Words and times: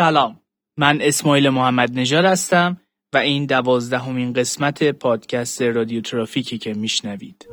سلام 0.00 0.40
من 0.78 0.98
اسماعیل 1.02 1.48
محمد 1.48 1.98
نژاد 1.98 2.24
هستم 2.24 2.80
و 3.14 3.18
این 3.18 3.46
دوازدهمین 3.46 4.32
قسمت 4.32 4.84
پادکست 4.84 5.62
رادیو 5.62 6.00
ترافیکی 6.00 6.58
که 6.58 6.74
میشنوید. 6.74 7.48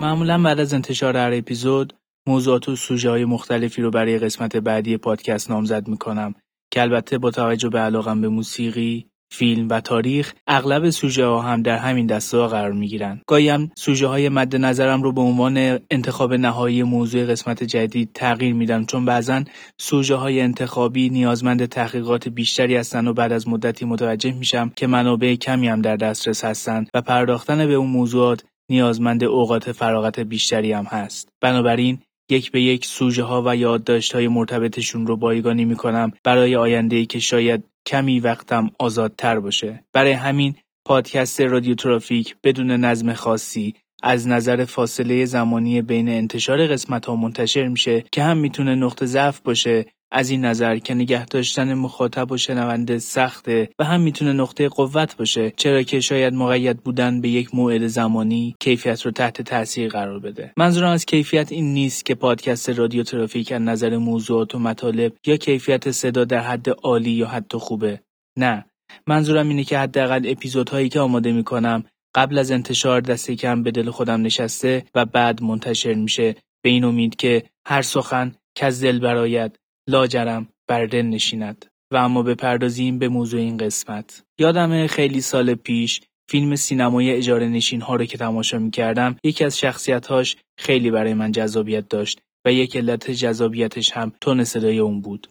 معمولا 0.00 0.42
بعد 0.42 0.60
از 0.60 0.74
انتشار 0.74 1.16
هر 1.16 1.32
اپیزود 1.34 1.99
موضوعات 2.30 2.68
و 2.68 2.76
سوژه 2.76 3.10
های 3.10 3.24
مختلفی 3.24 3.82
رو 3.82 3.90
برای 3.90 4.18
قسمت 4.18 4.56
بعدی 4.56 4.96
پادکست 4.96 5.50
نامزد 5.50 5.88
می‌کنم 5.88 6.34
که 6.72 6.82
البته 6.82 7.18
با 7.18 7.30
توجه 7.30 7.68
به 7.68 7.78
علاقم 7.78 8.20
به 8.20 8.28
موسیقی، 8.28 9.10
فیلم 9.32 9.68
و 9.68 9.80
تاریخ 9.80 10.32
اغلب 10.46 10.90
سوژه 10.90 11.24
ها 11.24 11.40
هم 11.40 11.62
در 11.62 11.76
همین 11.76 12.06
دسته 12.06 12.38
ها 12.38 12.48
قرار 12.48 12.72
می 12.72 12.88
گیرن. 12.88 13.20
گاهی 13.26 13.48
هم 13.48 13.70
سوژه 13.76 14.06
های 14.06 14.28
مد 14.28 14.56
نظرم 14.56 15.02
رو 15.02 15.12
به 15.12 15.20
عنوان 15.20 15.78
انتخاب 15.90 16.34
نهایی 16.34 16.82
موضوع 16.82 17.24
قسمت 17.24 17.64
جدید 17.64 18.10
تغییر 18.14 18.54
میدم 18.54 18.84
چون 18.84 19.04
بعضا 19.04 19.44
سوژه 19.78 20.14
های 20.14 20.40
انتخابی 20.40 21.10
نیازمند 21.10 21.66
تحقیقات 21.66 22.28
بیشتری 22.28 22.76
هستند 22.76 23.08
و 23.08 23.12
بعد 23.12 23.32
از 23.32 23.48
مدتی 23.48 23.84
متوجه 23.84 24.32
میشم 24.32 24.72
که 24.76 24.86
منابع 24.86 25.34
کمی 25.34 25.68
هم 25.68 25.82
در 25.82 25.96
دسترس 25.96 26.44
هستند 26.44 26.88
و 26.94 27.00
پرداختن 27.02 27.66
به 27.66 27.74
اون 27.74 27.90
موضوعات 27.90 28.44
نیازمند 28.70 29.24
اوقات 29.24 29.72
فراغت 29.72 30.20
بیشتری 30.20 30.72
هم 30.72 30.84
هست. 30.84 31.28
بنابراین 31.40 31.98
یک 32.30 32.50
به 32.50 32.62
یک 32.62 32.84
سوژه 32.84 33.22
ها 33.22 33.42
و 33.46 33.56
یادداشت 33.56 34.14
های 34.14 34.28
مرتبطشون 34.28 35.06
رو 35.06 35.16
بایگانی 35.16 35.64
می 35.64 35.76
کنم 35.76 36.12
برای 36.24 36.56
آینده 36.56 36.96
ای 36.96 37.06
که 37.06 37.18
شاید 37.18 37.64
کمی 37.86 38.20
وقتم 38.20 38.70
آزادتر 38.78 39.40
باشه. 39.40 39.84
برای 39.92 40.12
همین 40.12 40.54
پادکست 40.84 41.40
رادیو 41.40 41.74
ترافیک 41.74 42.36
بدون 42.44 42.70
نظم 42.70 43.12
خاصی 43.12 43.74
از 44.02 44.28
نظر 44.28 44.64
فاصله 44.64 45.24
زمانی 45.24 45.82
بین 45.82 46.08
انتشار 46.08 46.66
قسمت 46.66 47.06
ها 47.06 47.16
منتشر 47.16 47.68
میشه 47.68 48.04
که 48.12 48.22
هم 48.22 48.38
می‌تونه 48.38 48.74
نقطه 48.74 49.06
ضعف 49.06 49.40
باشه 49.40 49.86
از 50.12 50.30
این 50.30 50.44
نظر 50.44 50.78
که 50.78 50.94
نگه 50.94 51.24
داشتن 51.24 51.74
مخاطب 51.74 52.32
و 52.32 52.36
شنونده 52.36 52.98
سخته 52.98 53.68
و 53.78 53.84
هم 53.84 54.00
می‌تونه 54.00 54.32
نقطه 54.32 54.68
قوت 54.68 55.16
باشه 55.16 55.52
چرا 55.56 55.82
که 55.82 56.00
شاید 56.00 56.34
مقید 56.34 56.82
بودن 56.82 57.20
به 57.20 57.28
یک 57.28 57.54
موعد 57.54 57.86
زمانی 57.86 58.56
کیفیت 58.60 59.02
رو 59.02 59.10
تحت 59.10 59.42
تاثیر 59.42 59.88
قرار 59.88 60.18
بده. 60.18 60.52
منظورم 60.56 60.90
از 60.90 61.06
کیفیت 61.06 61.52
این 61.52 61.74
نیست 61.74 62.06
که 62.06 62.14
پادکست 62.14 62.70
رادیو 62.70 63.02
ترافیک 63.02 63.52
از 63.52 63.62
نظر 63.62 63.96
موضوعات 63.96 64.54
و 64.54 64.58
مطالب 64.58 65.12
یا 65.26 65.36
کیفیت 65.36 65.90
صدا 65.90 66.24
در 66.24 66.40
حد 66.40 66.68
عالی 66.68 67.10
یا 67.10 67.26
حتی 67.26 67.58
خوبه. 67.58 68.00
نه. 68.38 68.64
منظورم 69.06 69.48
اینه 69.48 69.64
که 69.64 69.78
حداقل 69.78 70.22
اپیزودهایی 70.28 70.88
که 70.88 71.00
آماده 71.00 71.32
می‌کنم 71.32 71.84
قبل 72.14 72.38
از 72.38 72.50
انتشار 72.50 73.00
دست 73.00 73.30
کم 73.30 73.62
به 73.62 73.70
دل 73.70 73.90
خودم 73.90 74.22
نشسته 74.22 74.84
و 74.94 75.04
بعد 75.04 75.42
منتشر 75.42 75.94
میشه. 75.94 76.36
به 76.62 76.70
این 76.70 76.84
امید 76.84 77.16
که 77.16 77.42
هر 77.66 77.82
سخن 77.82 78.32
که 78.54 78.66
از 78.66 78.84
دل 78.84 78.98
برآید 78.98 79.58
لاجرم 79.90 80.48
بر 80.68 80.86
دل 80.86 81.02
نشیند 81.02 81.66
و 81.92 81.96
اما 81.96 82.22
بپردازیم 82.22 82.98
به 82.98 83.08
موضوع 83.08 83.40
این 83.40 83.56
قسمت 83.56 84.22
یادمه 84.38 84.86
خیلی 84.86 85.20
سال 85.20 85.54
پیش 85.54 86.00
فیلم 86.30 86.56
سینمای 86.56 87.10
اجاره 87.10 87.48
نشین 87.48 87.80
ها 87.80 87.96
رو 87.96 88.04
که 88.04 88.18
تماشا 88.18 88.58
می 88.58 88.70
کردم 88.70 89.16
یکی 89.24 89.44
از 89.44 89.58
شخصیت 89.58 90.06
هاش 90.06 90.36
خیلی 90.58 90.90
برای 90.90 91.14
من 91.14 91.32
جذابیت 91.32 91.88
داشت 91.88 92.20
و 92.46 92.52
یک 92.52 92.76
علت 92.76 93.10
جذابیتش 93.10 93.92
هم 93.92 94.12
تون 94.20 94.44
صدای 94.44 94.78
اون 94.78 95.00
بود. 95.00 95.26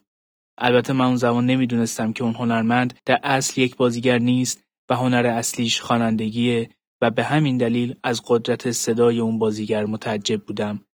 البته 0.58 0.92
من 0.92 1.04
اون 1.04 1.16
زمان 1.16 1.46
نمی‌دونستم 1.46 2.12
که 2.12 2.24
اون 2.24 2.34
هنرمند 2.34 2.98
در 3.06 3.20
اصل 3.22 3.60
یک 3.60 3.76
بازیگر 3.76 4.18
نیست 4.18 4.62
و 4.90 4.96
هنر 4.96 5.26
اصلیش 5.26 5.80
خوانندگیه 5.80 6.70
و 7.02 7.10
به 7.10 7.24
همین 7.24 7.56
دلیل 7.56 7.94
از 8.02 8.22
قدرت 8.26 8.70
صدای 8.70 9.18
اون 9.20 9.38
بازیگر 9.38 9.84
متعجب 9.86 10.40
بودم. 10.44 10.84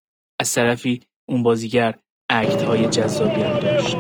از 0.41 0.55
طرفی 0.55 1.01
اون 1.29 1.43
بازیگر 1.43 1.99
اکت 2.31 2.63
های 2.63 2.87
جذابی 2.87 3.43
هم 3.43 3.59
داشت 3.61 3.97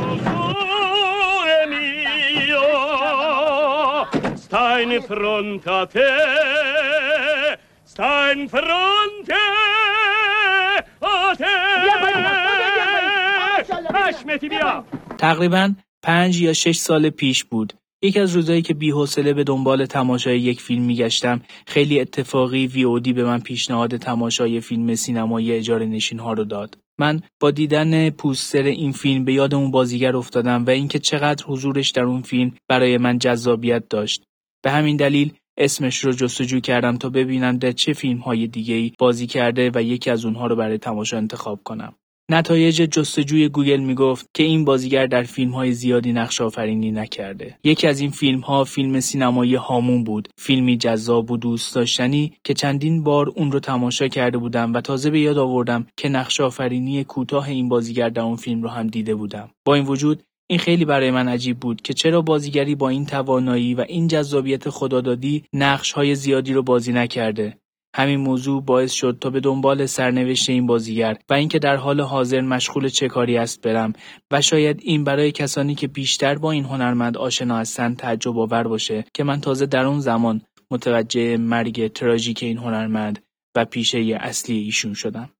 تقریبا 15.18 15.74
پنج 16.02 16.40
یا 16.40 16.52
شش 16.52 16.76
سال 16.76 17.10
پیش 17.10 17.44
بود. 17.44 17.72
یکی 18.02 18.20
از 18.20 18.36
روزایی 18.36 18.62
که 18.62 18.74
بی‌حوصله 18.74 19.32
به 19.32 19.44
دنبال 19.44 19.86
تماشای 19.86 20.40
یک 20.40 20.60
فیلم 20.60 20.82
میگشتم 20.82 21.40
خیلی 21.66 22.00
اتفاقی 22.00 22.66
وی 22.66 23.12
به 23.12 23.24
من 23.24 23.40
پیشنهاد 23.40 23.96
تماشای 23.96 24.60
فیلم 24.60 24.94
سینمایی 24.94 25.52
اجاره 25.52 25.86
نشین 25.86 26.18
ها 26.18 26.32
رو 26.32 26.44
داد. 26.44 26.78
من 26.98 27.20
با 27.40 27.50
دیدن 27.50 28.10
پوستر 28.10 28.62
این 28.62 28.92
فیلم 28.92 29.24
به 29.24 29.32
یاد 29.32 29.54
اون 29.54 29.70
بازیگر 29.70 30.16
افتادم 30.16 30.64
و 30.64 30.70
اینکه 30.70 30.98
چقدر 30.98 31.44
حضورش 31.44 31.90
در 31.90 32.02
اون 32.02 32.22
فیلم 32.22 32.54
برای 32.68 32.98
من 32.98 33.18
جذابیت 33.18 33.88
داشت. 33.88 34.22
به 34.64 34.70
همین 34.70 34.96
دلیل 34.96 35.32
اسمش 35.58 36.04
رو 36.04 36.12
جستجو 36.12 36.60
کردم 36.60 36.96
تا 36.96 37.08
ببینم 37.08 37.58
در 37.58 37.72
چه 37.72 37.92
فیلم 37.92 38.18
های 38.18 38.46
دیگه 38.46 38.92
بازی 38.98 39.26
کرده 39.26 39.70
و 39.74 39.82
یکی 39.82 40.10
از 40.10 40.24
اونها 40.24 40.46
رو 40.46 40.56
برای 40.56 40.78
تماشا 40.78 41.16
انتخاب 41.16 41.62
کنم. 41.64 41.94
نتایج 42.30 42.82
جستجوی 42.82 43.48
گوگل 43.48 43.80
می‌گفت 43.80 44.26
که 44.34 44.42
این 44.42 44.64
بازیگر 44.64 45.06
در 45.06 45.22
فیلم 45.22 45.50
های 45.50 45.72
زیادی 45.72 46.12
نقش 46.12 46.40
آفرینی 46.40 46.90
نکرده. 46.90 47.58
یکی 47.64 47.86
از 47.86 48.00
این 48.00 48.10
فیلم 48.10 48.40
ها 48.40 48.64
فیلم 48.64 49.00
سینمایی 49.00 49.54
هامون 49.54 50.04
بود. 50.04 50.28
فیلمی 50.38 50.76
جذاب 50.76 51.30
و 51.30 51.36
دوست 51.36 51.74
داشتنی 51.74 52.32
که 52.44 52.54
چندین 52.54 53.02
بار 53.02 53.28
اون 53.28 53.52
رو 53.52 53.60
تماشا 53.60 54.08
کرده 54.08 54.38
بودم 54.38 54.74
و 54.74 54.80
تازه 54.80 55.10
به 55.10 55.20
یاد 55.20 55.38
آوردم 55.38 55.86
که 55.96 56.08
نقش 56.08 56.40
آفرینی 56.40 57.04
کوتاه 57.04 57.48
این 57.48 57.68
بازیگر 57.68 58.08
در 58.08 58.22
اون 58.22 58.36
فیلم 58.36 58.62
رو 58.62 58.68
هم 58.68 58.86
دیده 58.86 59.14
بودم. 59.14 59.50
با 59.64 59.74
این 59.74 59.84
وجود 59.84 60.22
این 60.50 60.58
خیلی 60.58 60.84
برای 60.84 61.10
من 61.10 61.28
عجیب 61.28 61.60
بود 61.60 61.82
که 61.82 61.94
چرا 61.94 62.22
بازیگری 62.22 62.74
با 62.74 62.88
این 62.88 63.06
توانایی 63.06 63.74
و 63.74 63.84
این 63.88 64.08
جذابیت 64.08 64.70
خدادادی 64.70 65.44
نقش 65.52 65.92
های 65.92 66.14
زیادی 66.14 66.52
رو 66.52 66.62
بازی 66.62 66.92
نکرده. 66.92 67.58
همین 67.98 68.20
موضوع 68.20 68.62
باعث 68.62 68.92
شد 68.92 69.18
تا 69.20 69.30
به 69.30 69.40
دنبال 69.40 69.86
سرنوشت 69.86 70.50
این 70.50 70.66
بازیگر 70.66 71.18
و 71.28 71.34
اینکه 71.34 71.58
در 71.58 71.76
حال 71.76 72.00
حاضر 72.00 72.40
مشغول 72.40 72.88
چه 72.88 73.08
کاری 73.08 73.38
است 73.38 73.62
برم 73.62 73.92
و 74.30 74.40
شاید 74.42 74.80
این 74.82 75.04
برای 75.04 75.32
کسانی 75.32 75.74
که 75.74 75.88
بیشتر 75.88 76.34
با 76.34 76.50
این 76.50 76.64
هنرمند 76.64 77.16
آشنا 77.16 77.58
هستند 77.58 77.96
تعجب 77.96 78.38
آور 78.38 78.68
باشه 78.68 79.04
که 79.14 79.24
من 79.24 79.40
تازه 79.40 79.66
در 79.66 79.84
اون 79.84 80.00
زمان 80.00 80.42
متوجه 80.70 81.36
مرگ 81.36 81.92
تراژیک 81.92 82.42
این 82.42 82.58
هنرمند 82.58 83.24
و 83.56 83.64
پیشه 83.64 84.18
اصلی 84.20 84.58
ایشون 84.58 84.94
شدم. 84.94 85.30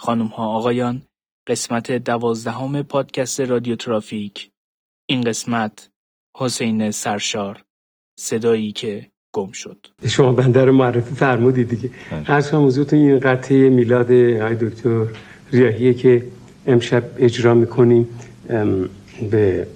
خانم 0.00 0.26
ها 0.26 0.48
آقایان 0.48 1.02
قسمت 1.46 1.92
دوازدهم 1.92 2.82
پادکست 2.82 3.40
رادیو 3.40 3.76
ترافیک 3.76 4.50
این 5.08 5.20
قسمت 5.20 5.90
حسین 6.36 6.90
سرشار 6.90 7.64
صدایی 8.18 8.72
که 8.72 9.10
گم 9.36 9.52
شد. 9.52 9.76
شما 10.08 10.32
بنده 10.32 10.64
رو 10.64 10.72
معرفی 10.72 11.14
فرمودید 11.14 11.68
دیگه. 11.68 11.90
از 12.26 12.50
کنم 12.50 12.60
موضوعتون 12.60 12.98
این 12.98 13.18
قطعه 13.18 13.68
میلاد 13.68 14.12
آقای 14.12 14.54
دکتر 14.54 15.04
ریاهیه 15.52 15.94
که 15.94 16.22
امشب 16.66 17.02
اجرا 17.18 17.54
می‌کنیم 17.54 18.08
به 19.30 19.66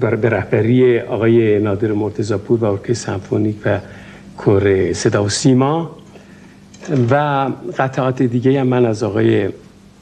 به 0.00 0.28
رهبری 0.30 1.00
آقای 1.00 1.58
نادر 1.58 1.92
مرتزاپور 1.92 2.58
و 2.58 2.64
ارکستر 2.64 2.94
سمفونیک 2.94 3.56
و 3.64 3.78
کور 4.36 4.92
صدا 4.92 5.24
و 5.24 5.28
سیما 5.28 5.96
و 7.10 7.14
قطعات 7.78 8.22
دیگه 8.22 8.60
هم 8.60 8.66
من 8.66 8.86
از 8.86 9.02
آقای 9.02 9.48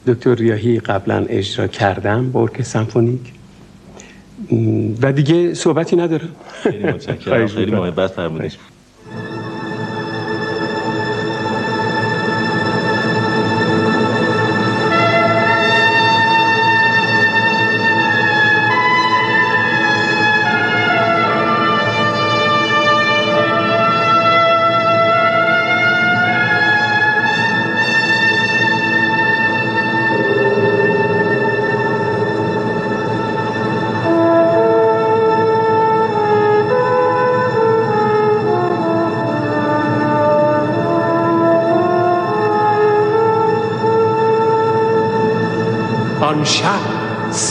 دکتر 0.07 0.35
ریاهی 0.35 0.79
قبلا 0.79 1.25
اجرا 1.29 1.67
کردم 1.67 2.31
با 2.31 2.41
ارکستر 2.41 2.63
سمفونیک. 2.63 3.38
و 5.01 5.11
دیگه 5.11 5.53
صحبتی 5.53 5.95
ندارم. 5.95 6.29
خیلی 6.63 6.83
متشکرم. 6.83 7.47
خیلی 7.47 7.71
محبت 7.71 8.11
فرمودید. 8.11 8.78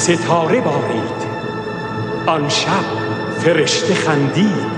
ستاره 0.08 0.60
بارید. 0.60 1.28
آن 2.26 2.48
شب 2.48 2.84
فرشته 3.38 3.94
خندید. 3.94 4.77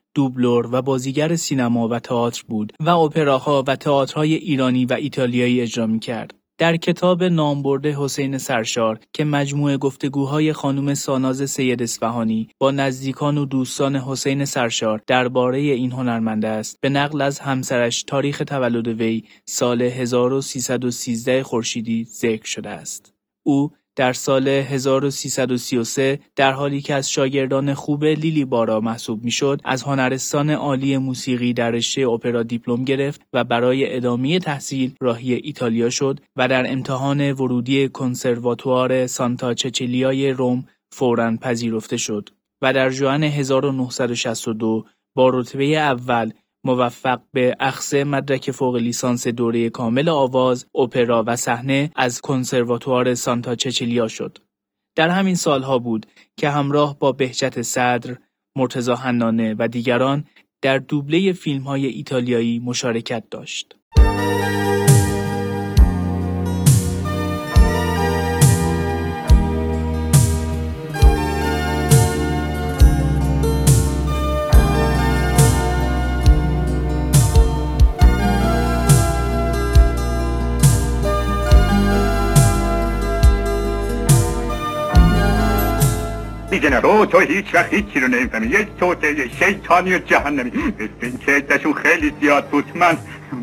دوبلور 0.15 0.69
و 0.71 0.81
بازیگر 0.81 1.35
سینما 1.35 1.87
و 1.87 1.99
تئاتر 1.99 2.43
بود 2.47 2.73
و 2.79 2.89
اپراها 2.89 3.63
و 3.67 3.75
تئاترهای 3.75 4.33
ایرانی 4.33 4.85
و 4.85 4.93
ایتالیایی 4.93 5.61
اجرا 5.61 5.87
می 5.87 5.99
کرد. 5.99 6.33
در 6.61 6.77
کتاب 6.77 7.23
نامبرده 7.23 7.95
حسین 7.97 8.37
سرشار 8.37 8.99
که 9.13 9.23
مجموعه 9.23 9.77
گفتگوهای 9.77 10.53
خانم 10.53 10.93
ساناز 10.93 11.49
سید 11.49 11.83
اسفهانی 11.83 12.49
با 12.59 12.71
نزدیکان 12.71 13.37
و 13.37 13.45
دوستان 13.45 13.95
حسین 13.95 14.45
سرشار 14.45 15.01
درباره 15.07 15.57
این 15.59 15.91
هنرمنده 15.91 16.47
است 16.47 16.77
به 16.81 16.89
نقل 16.89 17.21
از 17.21 17.39
همسرش 17.39 18.03
تاریخ 18.03 18.43
تولد 18.47 18.87
وی 18.87 19.23
سال 19.45 19.81
1313 19.81 21.43
خورشیدی 21.43 22.03
ذکر 22.03 22.45
شده 22.45 22.69
است 22.69 23.13
او 23.43 23.71
در 23.95 24.13
سال 24.13 24.47
1333 24.47 26.19
در 26.35 26.51
حالی 26.51 26.81
که 26.81 26.93
از 26.93 27.11
شاگردان 27.11 27.73
خوب 27.73 28.03
لیلی 28.03 28.45
بارا 28.45 28.79
محسوب 28.79 29.23
می‌شد 29.23 29.61
از 29.63 29.83
هنرستان 29.83 30.49
عالی 30.49 30.97
موسیقی 30.97 31.53
در 31.53 31.71
رشته 31.71 32.07
اپرا 32.07 32.43
دیپلم 32.43 32.83
گرفت 32.83 33.21
و 33.33 33.43
برای 33.43 33.95
ادامه 33.95 34.39
تحصیل 34.39 34.95
راهی 35.01 35.33
ایتالیا 35.33 35.89
شد 35.89 36.19
و 36.35 36.47
در 36.47 36.71
امتحان 36.71 37.31
ورودی 37.31 37.89
کنسرواتوار 37.89 39.07
سانتا 39.07 39.53
چچلیای 39.53 40.31
روم 40.31 40.65
فورا 40.91 41.37
پذیرفته 41.41 41.97
شد 41.97 42.29
و 42.61 42.73
در 42.73 42.89
جوان 42.89 43.23
1962 43.23 44.85
با 45.15 45.29
رتبه 45.29 45.65
اول 45.65 46.31
موفق 46.63 47.21
به 47.33 47.55
اخذ 47.59 47.95
مدرک 47.95 48.51
فوق 48.51 48.75
لیسانس 48.75 49.27
دوره 49.27 49.69
کامل 49.69 50.09
آواز، 50.09 50.65
اپرا 50.75 51.23
و 51.27 51.35
صحنه 51.35 51.91
از 51.95 52.21
کنسرواتوار 52.21 53.13
سانتا 53.13 53.55
چچلیا 53.55 54.07
شد. 54.07 54.37
در 54.95 55.09
همین 55.09 55.35
سالها 55.35 55.79
بود 55.79 56.05
که 56.37 56.49
همراه 56.49 56.99
با 56.99 57.11
بهجت 57.11 57.61
صدر، 57.61 58.17
مرتزا 58.55 58.95
حنانه 58.95 59.55
و 59.59 59.67
دیگران 59.67 60.25
در 60.61 60.77
دوبله 60.77 61.33
فیلم 61.33 61.63
های 61.63 61.85
ایتالیایی 61.85 62.59
مشارکت 62.59 63.23
داشت. 63.31 63.75
جناب 86.59 87.05
تو 87.05 87.19
هیچ 87.19 87.55
وقت 87.55 87.73
هیچی 87.73 87.99
رو 87.99 88.07
نمی‌فهمی 88.07 88.47
یک 88.47 88.67
توته 88.79 89.29
شیطانی 89.39 89.95
و 89.95 89.97
جهنمی 89.97 90.51
مثل 90.51 90.89
این 91.01 91.17
که 91.25 91.31
عدشون 91.31 91.73
خیلی 91.73 92.13
زیاد 92.21 92.45
بود 92.45 92.65
من 92.75 92.97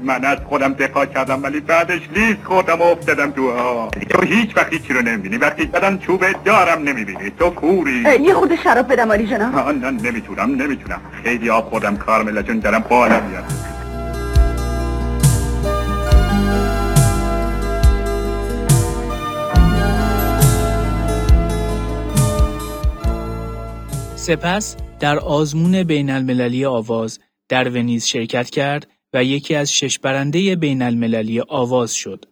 من 0.04 0.24
از 0.24 0.38
خودم 0.44 0.72
دفاع 0.72 1.06
کردم 1.06 1.42
ولی 1.42 1.60
بعدش 1.60 2.00
لیست 2.14 2.44
خودم 2.44 2.82
افتادم 2.82 3.30
تو 3.30 3.50
ها 3.50 3.90
تو 4.10 4.22
هیچ 4.22 4.56
وقت 4.56 4.72
هیچی 4.72 4.92
رو 4.92 5.02
نمی‌بینی 5.02 5.36
وقتی 5.36 5.64
بدن 5.64 5.98
چوبه 5.98 6.34
دارم 6.44 6.82
نمی‌بینی 6.82 7.30
تو 7.38 7.50
کوری 7.50 8.04
یه 8.20 8.34
خود 8.34 8.56
شراب 8.56 8.92
بدم 8.92 9.10
آلی 9.10 9.26
جناب 9.26 9.68
نه 9.68 9.90
نمی‌تونم 9.90 10.54
نمی‌تونم 10.54 11.00
خیلی 11.24 11.50
آب 11.50 11.64
خودم 11.64 11.96
کارملا 11.96 12.42
جون 12.42 12.58
دارم 12.58 12.84
بالا 12.88 13.20
میاد 13.20 13.67
سپس 24.28 24.76
در 25.00 25.18
آزمون 25.18 25.82
بین 25.82 26.10
المللی 26.10 26.64
آواز 26.64 27.18
در 27.48 27.68
ونیز 27.68 28.06
شرکت 28.06 28.50
کرد 28.50 28.88
و 29.12 29.24
یکی 29.24 29.54
از 29.54 29.72
شش 29.72 29.98
برنده 29.98 30.56
بین 30.56 30.82
المللی 30.82 31.40
آواز 31.40 31.94
شد. 31.94 32.24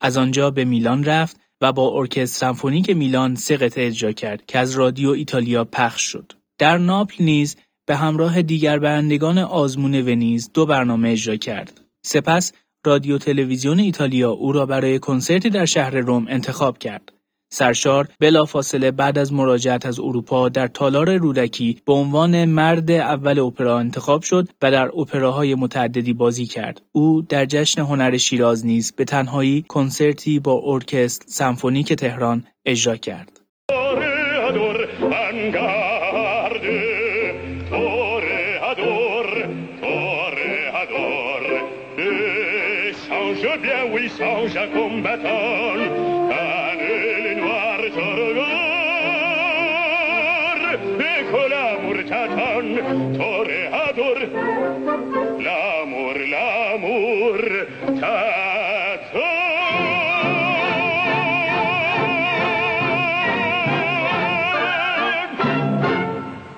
از 0.00 0.16
آنجا 0.16 0.50
به 0.50 0.64
میلان 0.64 1.04
رفت 1.04 1.40
و 1.60 1.72
با 1.72 1.98
ارکستر 1.98 2.38
سمفونیک 2.38 2.90
میلان 2.90 3.34
سه 3.34 3.56
قطعه 3.56 3.86
اجرا 3.86 4.12
کرد 4.12 4.46
که 4.46 4.58
از 4.58 4.74
رادیو 4.74 5.10
ایتالیا 5.10 5.64
پخش 5.64 6.02
شد. 6.02 6.32
در 6.58 6.78
ناپل 6.78 7.24
نیز 7.24 7.56
به 7.86 7.96
همراه 7.96 8.42
دیگر 8.42 8.78
برندگان 8.78 9.38
آزمون 9.38 9.94
ونیز 9.94 10.50
دو 10.54 10.66
برنامه 10.66 11.10
اجرا 11.10 11.36
کرد. 11.36 11.80
سپس 12.04 12.52
رادیو 12.86 13.18
تلویزیون 13.18 13.78
ایتالیا 13.78 14.30
او 14.30 14.52
را 14.52 14.66
برای 14.66 14.98
کنسرتی 14.98 15.50
در 15.50 15.64
شهر 15.64 15.96
روم 15.96 16.26
انتخاب 16.28 16.78
کرد. 16.78 17.12
سرشار 17.54 18.08
بلافاصله 18.20 18.90
بعد 18.90 19.18
از 19.18 19.32
مراجعت 19.32 19.86
از 19.86 20.00
اروپا 20.00 20.48
در 20.48 20.68
تالار 20.68 21.16
رودکی 21.16 21.80
به 21.86 21.92
عنوان 21.92 22.44
مرد 22.44 22.90
اول 22.90 23.38
اپرا 23.38 23.78
انتخاب 23.78 24.22
شد 24.22 24.48
و 24.62 24.70
در 24.70 24.88
اپراهای 25.00 25.54
متعددی 25.54 26.12
بازی 26.12 26.46
کرد. 26.46 26.82
او 26.92 27.22
در 27.22 27.46
جشن 27.46 27.82
هنر 27.82 28.16
شیراز 28.16 28.66
نیز 28.66 28.92
به 28.92 29.04
تنهایی 29.04 29.64
کنسرتی 29.68 30.38
با 30.38 30.62
ارکستر 30.64 31.24
سمفونیک 31.28 31.92
تهران 31.92 32.44
اجرا 32.64 32.96
کرد. 32.96 33.31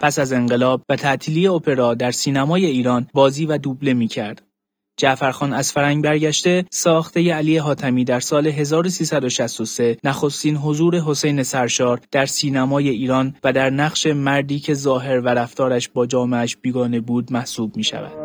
پس 0.05 0.19
از 0.19 0.33
انقلاب 0.33 0.83
و 0.89 0.97
تعطیلی 0.97 1.47
اپرا 1.47 1.95
در 1.95 2.11
سینمای 2.11 2.67
ایران 2.67 3.07
بازی 3.15 3.47
و 3.47 3.59
دوبله 3.59 3.95
می 3.95 4.09
کرد. 4.09 4.43
جعفرخان 4.97 5.53
از 5.53 5.73
فرنگ 5.73 6.05
برگشته 6.05 6.65
ساخته 6.71 7.35
علی 7.35 7.57
حاتمی 7.57 8.05
در 8.05 8.21
سال 8.21 8.47
1363 8.47 9.97
نخستین 10.05 10.57
حضور 10.57 11.01
حسین 11.01 11.43
سرشار 11.43 12.01
در 12.11 12.27
سینمای 12.27 12.89
ایران 12.89 13.35
و 13.45 13.53
در 13.53 13.71
نقش 13.71 14.07
مردی 14.07 14.59
که 14.59 14.75
ظاهر 14.75 15.21
و 15.21 15.29
رفتارش 15.29 15.89
با 15.89 16.07
جامعش 16.07 16.57
بیگانه 16.57 17.01
بود 17.01 17.33
محسوب 17.33 17.77
می 17.77 17.85
شود. 17.85 18.24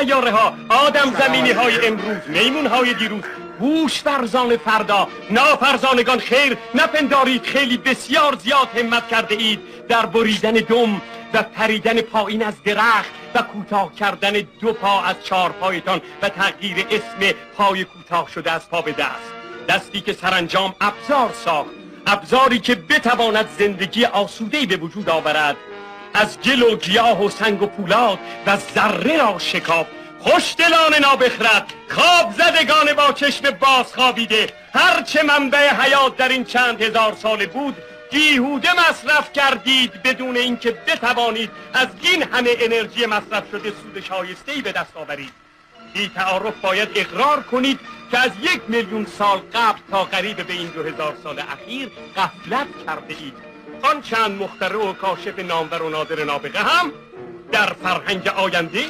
سیاره 0.00 0.30
ها 0.30 0.54
آدم 0.68 1.14
زمینی 1.20 1.50
های 1.50 1.86
امروز 1.86 2.22
میمون 2.26 2.66
های 2.66 2.94
دیروز 2.94 3.22
بوش 3.58 4.02
فرزان 4.02 4.56
فردا 4.56 5.08
نافرزانگان 5.30 6.18
خیر 6.18 6.56
نپندارید 6.74 7.42
خیلی 7.42 7.76
بسیار 7.76 8.36
زیاد 8.36 8.68
همت 8.78 9.08
کرده 9.08 9.34
اید 9.34 9.60
در 9.88 10.06
بریدن 10.06 10.52
دم 10.52 11.02
و 11.34 11.42
پریدن 11.42 12.00
پایین 12.00 12.44
از 12.44 12.62
درخت 12.62 13.10
و 13.34 13.42
کوتاه 13.42 13.94
کردن 13.94 14.32
دو 14.60 14.72
پا 14.72 15.02
از 15.02 15.16
چهار 15.24 15.50
پایتان 15.50 16.00
و 16.22 16.28
تغییر 16.28 16.86
اسم 16.90 17.36
پای 17.56 17.84
کوتاه 17.84 18.30
شده 18.34 18.52
از 18.52 18.70
پا 18.70 18.82
به 18.82 18.92
دست. 18.92 19.32
دستی 19.68 20.00
که 20.00 20.12
سرانجام 20.12 20.74
ابزار 20.80 21.30
ساخت 21.44 21.70
ابزاری 22.06 22.58
که 22.58 22.74
بتواند 22.74 23.48
زندگی 23.58 24.04
آسودهی 24.04 24.66
به 24.66 24.76
وجود 24.76 25.10
آورد. 25.10 25.56
از 26.16 26.40
گل 26.40 26.62
و 26.62 26.76
گیاه 26.76 27.24
و 27.24 27.30
سنگ 27.30 27.62
و 27.62 27.66
پولاد 27.66 28.18
و 28.46 28.56
ذره 28.56 29.16
را 29.16 29.38
شکاف. 29.38 29.86
خوش 30.20 30.54
دلان 30.58 30.94
نابخرد 31.00 31.74
خواب 31.88 32.32
زدگان 32.32 32.92
با 32.92 33.12
چشم 33.12 33.50
باز 33.50 33.94
خوابیده. 33.94 34.46
هرچه 34.74 35.22
منبع 35.22 35.74
حیات 35.74 36.16
در 36.16 36.28
این 36.28 36.44
چند 36.44 36.82
هزار 36.82 37.14
سال 37.14 37.46
بود 37.46 37.76
بیهوده 38.10 38.68
مصرف 38.72 39.32
کردید 39.32 40.02
بدون 40.02 40.36
اینکه 40.36 40.70
بتوانید 40.70 41.50
از 41.74 41.88
این 42.02 42.22
همه 42.22 42.50
انرژی 42.60 43.06
مصرف 43.06 43.50
شده 43.50 43.72
سود 43.82 44.04
شایسته 44.08 44.52
ای 44.52 44.62
به 44.62 44.72
دست 44.72 44.96
آورید. 44.96 45.32
بی 45.94 46.10
تعارف 46.14 46.54
باید 46.62 46.88
اقرار 46.94 47.42
کنید 47.42 47.80
که 48.10 48.18
از 48.18 48.30
یک 48.42 48.60
میلیون 48.68 49.06
سال 49.18 49.38
قبل 49.54 49.78
تا 49.90 50.04
قریب 50.04 50.46
به 50.46 50.52
این 50.52 50.68
دو 50.68 50.82
هزار 50.82 51.16
سال 51.22 51.38
اخیر 51.38 51.90
غفلت 52.16 52.66
کرده 52.86 53.14
اید 53.20 53.45
آن 53.90 54.02
چند 54.02 54.42
مخترع 54.42 54.76
و 54.76 54.92
کاشف 54.92 55.38
نامور 55.38 55.82
و 55.82 55.88
نادر 55.88 56.24
نابغه 56.24 56.58
هم 56.58 56.92
در 57.52 57.72
فرهنگ 57.82 58.28
آینده 58.28 58.84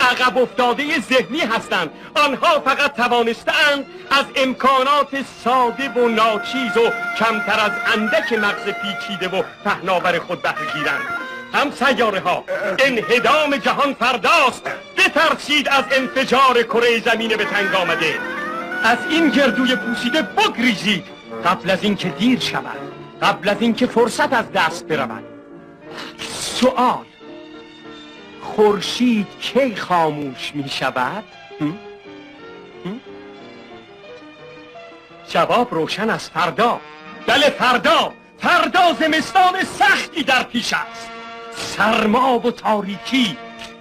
عقب 0.00 0.38
افتاده 0.38 1.00
ذهنی 1.00 1.40
هستند. 1.40 1.90
آنها 2.14 2.60
فقط 2.60 2.96
توانستند 2.96 3.86
از 4.10 4.24
امکانات 4.36 5.24
ساده 5.44 5.88
و 5.88 6.08
ناچیز 6.08 6.76
و 6.76 6.90
کمتر 7.18 7.60
از 7.60 7.72
اندک 7.94 8.32
مغز 8.32 8.64
پیچیده 8.64 9.38
و 9.38 9.42
پهناور 9.64 10.18
خود 10.18 10.42
بهره 10.42 10.72
گیرند 10.74 11.02
هم 11.52 11.70
سیاره 11.70 12.20
ها 12.20 12.44
انهدام 12.78 13.56
جهان 13.56 13.94
فرداست. 13.94 14.70
بترسید 14.96 15.68
از 15.68 15.84
انفجار 15.90 16.62
کره 16.62 17.00
زمین 17.00 17.28
به 17.28 17.44
تنگ 17.44 17.74
آمده. 17.74 18.18
از 18.84 18.98
این 19.10 19.28
گردوی 19.28 19.76
پوسیده 19.76 20.22
بگریزید 20.22 21.04
قبل 21.44 21.70
از 21.70 21.82
اینکه 21.82 22.08
دیر 22.08 22.40
شود. 22.40 22.91
قبل 23.22 23.48
از 23.48 23.56
اینکه 23.60 23.86
فرصت 23.86 24.32
از 24.32 24.52
دست 24.52 24.84
برود. 24.84 25.24
سوال 26.18 27.04
خورشید 28.40 29.26
کی 29.40 29.76
خاموش 29.76 30.52
می 30.54 30.68
شود؟ 30.68 31.24
جواب 35.28 35.74
روشن 35.74 36.10
از 36.10 36.30
فردا. 36.30 36.80
بله 37.26 37.50
فردا. 37.50 38.12
فردا 38.38 38.92
زمستان 38.92 39.64
سختی 39.64 40.22
در 40.22 40.42
پیش 40.42 40.72
است. 40.72 41.10
سرما 41.56 42.38
و 42.38 42.50
تاریکی. 42.50 43.36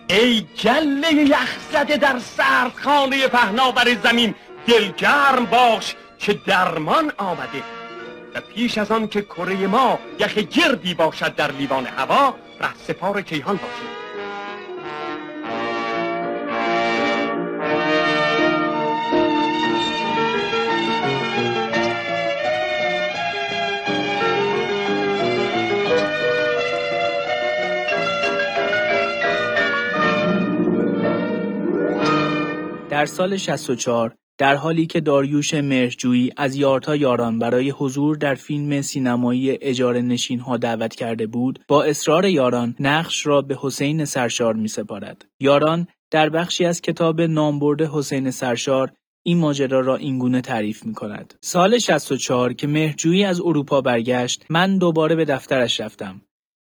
ای 0.09 0.45
گله 0.63 1.13
یخ 1.13 1.57
زده 1.71 1.97
در 1.97 2.19
سردخانه 2.19 3.27
پهناور 3.27 3.95
زمین 4.03 4.35
دلگرم 4.67 5.45
باش 5.45 5.95
که 6.19 6.33
درمان 6.33 7.11
آمده. 7.17 7.80
و 8.35 8.41
پیش 8.41 8.77
از 8.77 8.91
آن 8.91 9.07
که 9.07 9.21
کره 9.21 9.67
ما 9.67 9.99
یخ 10.19 10.37
گردی 10.37 10.93
باشد 10.93 11.35
در 11.35 11.51
لیوان 11.51 11.85
هوا 11.85 12.35
ره 12.59 12.75
سپار 12.75 13.21
کیهان 13.21 13.55
باشید 13.55 14.01
در 32.89 33.05
سال 33.05 33.37
64 33.37 34.20
در 34.41 34.55
حالی 34.55 34.85
که 34.85 35.01
داریوش 35.01 35.53
مهرجویی 35.53 36.31
از 36.37 36.55
یارتا 36.55 36.95
یاران 36.95 37.39
برای 37.39 37.69
حضور 37.69 38.15
در 38.15 38.35
فیلم 38.35 38.81
سینمایی 38.81 39.57
اجاره 39.61 40.01
نشین 40.01 40.39
ها 40.39 40.57
دعوت 40.57 40.95
کرده 40.95 41.27
بود 41.27 41.59
با 41.67 41.83
اصرار 41.83 42.25
یاران 42.25 42.75
نقش 42.79 43.27
را 43.27 43.41
به 43.41 43.57
حسین 43.61 44.05
سرشار 44.05 44.53
می 44.53 44.67
سپارد. 44.67 45.25
یاران 45.39 45.87
در 46.11 46.29
بخشی 46.29 46.65
از 46.65 46.81
کتاب 46.81 47.21
نامبرد 47.21 47.81
حسین 47.81 48.31
سرشار 48.31 48.91
این 49.23 49.37
ماجرا 49.37 49.79
را 49.79 49.95
اینگونه 49.95 50.41
تعریف 50.41 50.85
می 50.85 50.93
کند. 50.93 51.33
سال 51.41 51.77
64 51.77 52.53
که 52.53 52.67
مهرجویی 52.67 53.23
از 53.23 53.41
اروپا 53.41 53.81
برگشت 53.81 54.45
من 54.49 54.77
دوباره 54.77 55.15
به 55.15 55.25
دفترش 55.25 55.79
رفتم. 55.79 56.21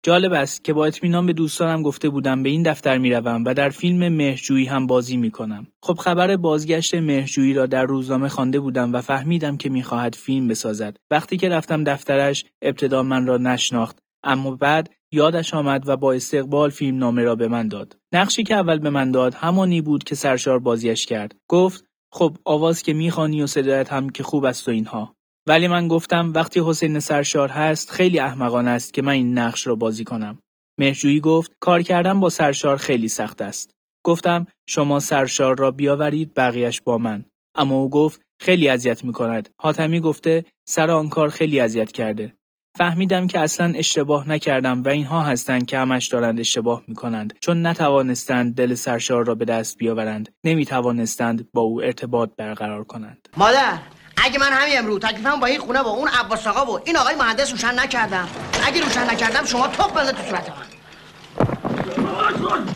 جالب 0.05 0.33
است 0.33 0.63
که 0.63 0.73
با 0.73 0.85
اطمینان 0.85 1.25
به 1.25 1.33
دوستانم 1.33 1.83
گفته 1.83 2.09
بودم 2.09 2.43
به 2.43 2.49
این 2.49 2.63
دفتر 2.63 2.97
می‌روم 2.97 3.43
و 3.45 3.53
در 3.53 3.69
فیلم 3.69 4.13
مهرجویی 4.13 4.65
هم 4.65 4.87
بازی 4.87 5.17
می‌کنم. 5.17 5.67
خب 5.83 5.93
خبر 5.93 6.35
بازگشت 6.35 6.95
مهرجویی 6.95 7.53
را 7.53 7.65
در 7.65 7.85
روزنامه 7.85 8.29
خوانده 8.29 8.59
بودم 8.59 8.93
و 8.93 9.01
فهمیدم 9.01 9.57
که 9.57 9.69
می‌خواهد 9.69 10.15
فیلم 10.15 10.47
بسازد. 10.47 10.97
وقتی 11.11 11.37
که 11.37 11.49
رفتم 11.49 11.83
دفترش 11.83 12.45
ابتدا 12.61 13.03
من 13.03 13.27
را 13.27 13.37
نشناخت 13.37 13.99
اما 14.23 14.55
بعد 14.55 14.89
یادش 15.11 15.53
آمد 15.53 15.89
و 15.89 15.97
با 15.97 16.13
استقبال 16.13 16.69
فیلم 16.69 16.97
نامه 16.97 17.23
را 17.23 17.35
به 17.35 17.47
من 17.47 17.67
داد. 17.67 17.97
نقشی 18.13 18.43
که 18.43 18.55
اول 18.55 18.79
به 18.79 18.89
من 18.89 19.11
داد 19.11 19.33
همانی 19.33 19.81
بود 19.81 20.03
که 20.03 20.15
سرشار 20.15 20.59
بازیش 20.59 21.05
کرد. 21.05 21.35
گفت 21.47 21.85
خب 22.11 22.37
آواز 22.45 22.83
که 22.83 22.93
می‌خوانی 22.93 23.41
و 23.41 23.47
صدایت 23.47 23.93
هم 23.93 24.09
که 24.09 24.23
خوب 24.23 24.45
است 24.45 24.67
و 24.67 24.71
اینها. 24.71 25.15
ولی 25.47 25.67
من 25.67 25.87
گفتم 25.87 26.33
وقتی 26.35 26.61
حسین 26.65 26.99
سرشار 26.99 27.49
هست 27.49 27.91
خیلی 27.91 28.19
احمقانه 28.19 28.69
است 28.69 28.93
که 28.93 29.01
من 29.01 29.11
این 29.11 29.37
نقش 29.37 29.67
را 29.67 29.75
بازی 29.75 30.03
کنم. 30.03 30.39
مهرجویی 30.79 31.19
گفت 31.19 31.51
کار 31.59 31.81
کردن 31.81 32.19
با 32.19 32.29
سرشار 32.29 32.77
خیلی 32.77 33.07
سخت 33.07 33.41
است. 33.41 33.71
گفتم 34.05 34.47
شما 34.69 34.99
سرشار 34.99 35.57
را 35.57 35.71
بیاورید 35.71 36.33
بقیهش 36.33 36.81
با 36.81 36.97
من. 36.97 37.25
اما 37.55 37.75
او 37.75 37.89
گفت 37.89 38.21
خیلی 38.41 38.69
اذیت 38.69 39.03
می 39.03 39.13
کند. 39.13 39.49
حاتمی 39.61 39.99
گفته 39.99 40.45
سر 40.67 40.91
آن 40.91 41.09
کار 41.09 41.29
خیلی 41.29 41.59
اذیت 41.59 41.91
کرده. 41.91 42.33
فهمیدم 42.77 43.27
که 43.27 43.39
اصلا 43.39 43.73
اشتباه 43.75 44.29
نکردم 44.29 44.83
و 44.83 44.89
اینها 44.89 45.21
هستند 45.21 45.65
که 45.65 45.77
همش 45.77 46.07
دارند 46.07 46.39
اشتباه 46.39 46.83
می 46.87 46.95
کنند 46.95 47.33
چون 47.41 47.65
نتوانستند 47.65 48.55
دل 48.55 48.73
سرشار 48.73 49.25
را 49.25 49.35
به 49.35 49.45
دست 49.45 49.77
بیاورند 49.77 50.29
نمی 50.43 50.65
توانستند 50.65 51.51
با 51.53 51.61
او 51.61 51.81
ارتباط 51.81 52.29
برقرار 52.37 52.83
کنند 52.83 53.29
مادر 53.37 53.79
اگه 54.17 54.39
من 54.39 54.53
همین 54.53 54.77
امروز 54.77 54.99
تکلیفم 54.99 55.39
با 55.39 55.47
این 55.47 55.59
خونه 55.59 55.83
با 55.83 55.89
اون 55.89 56.07
عباس 56.07 56.47
آقا 56.47 56.73
و 56.73 56.79
این 56.85 56.97
آقای 56.97 57.15
مهندس 57.15 57.51
روشن 57.51 57.79
نکردم. 57.79 58.27
اگه 58.67 58.81
روشن 58.81 59.09
نکردم 59.09 59.45
شما 59.45 59.67
توپ 59.67 59.93
بنده 59.93 60.11
تو 60.11 60.23
صورت 60.29 60.49
من. 60.49 60.55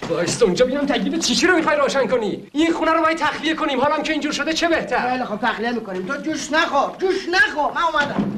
بایست 0.09 0.43
اونجا 0.43 0.65
بیام 0.65 0.85
تکلیف 0.85 1.19
چی 1.19 1.47
رو 1.47 1.55
می‌خوای 1.55 1.77
روشن 1.77 2.07
کنی؟ 2.07 2.47
این 2.53 2.73
خونه 2.73 2.91
رو 2.91 3.01
باید 3.01 3.17
تخلیه 3.17 3.53
کنیم. 3.53 3.81
حالا 3.81 4.01
که 4.01 4.11
اینجور 4.11 4.31
شده 4.31 4.53
چه 4.53 4.67
بهتر؟ 4.67 5.11
خیلی 5.11 5.25
خب 5.25 5.37
تخلیه 5.41 5.71
می‌کنیم. 5.71 6.07
تو 6.07 6.17
جوش 6.17 6.51
نخور 6.51 6.97
جوش 6.97 7.15
نخور. 7.31 7.71
من 7.71 7.81
اومدم. 7.81 8.31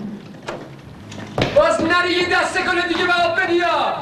باز 1.56 1.84
نری 1.84 2.14
یه 2.14 2.30
دسته 2.30 2.64
کنه 2.64 2.88
دیگه 2.88 3.06
به 3.06 3.14
آب 3.14 3.40
بدیا 3.40 3.96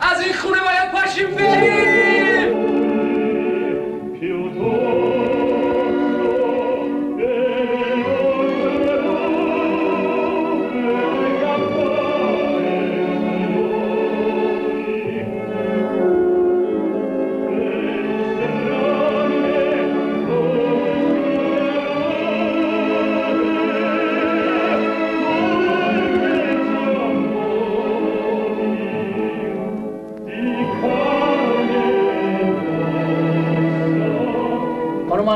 از 0.00 0.20
این 0.20 0.34
خونه 0.34 0.58
باید 0.60 0.90
پاشیم 0.92 1.30
بریم 1.30 2.15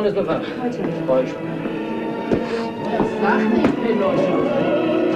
Frauen 0.00 0.06
ist 0.06 0.14
befangen. 0.14 0.46
Heute 0.62 0.82
nicht. 0.82 1.36
Das 2.98 3.08
sagt 3.20 3.54
nicht, 3.54 3.82
Pinocchio. 3.82 5.09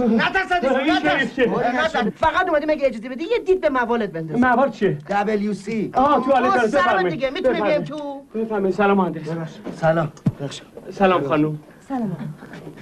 خواهش 0.00 1.88
سخت 1.88 1.96
این 1.96 2.10
فقط 2.10 2.48
اومدیم 2.48 2.70
اگه 2.70 2.86
اجازه 2.86 3.08
بدی؟ 3.08 3.24
یه 3.24 3.38
دید 3.46 3.60
به 3.60 3.68
موالت 3.68 4.12
بنداز. 4.12 4.40
موال 4.40 4.70
چیه 4.70 4.98
دبلیو 5.08 5.54
سی. 5.54 5.90
آه 5.94 6.24
توالت 6.24 6.66
سلام 6.66 7.08
دیگه 7.08 7.30
می‌تونیم 7.30 7.64
بیایم 7.64 7.84
تو؟ 7.84 8.22
بفرمایید. 8.34 8.74
سلام 8.76 8.96
مهندس 8.96 9.20
سلام. 9.76 10.12
سلام 10.90 11.22
خانم. 11.22 11.58
سلام. 11.88 12.16